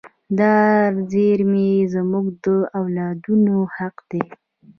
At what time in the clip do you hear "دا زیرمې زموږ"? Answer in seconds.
0.39-2.25